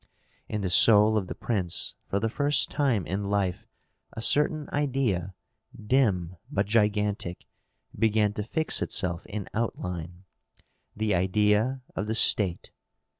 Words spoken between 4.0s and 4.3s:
a